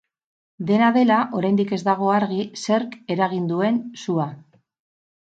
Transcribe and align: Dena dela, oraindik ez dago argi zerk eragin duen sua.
Dena 0.69 0.85
dela, 0.93 1.17
oraindik 1.39 1.73
ez 1.77 1.79
dago 1.87 2.07
argi 2.13 2.39
zerk 2.61 2.95
eragin 3.17 3.45
duen 3.51 3.77
sua. 4.07 4.27